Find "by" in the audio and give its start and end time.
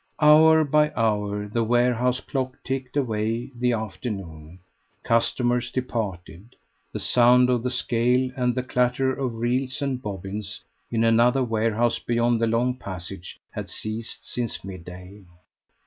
0.63-0.91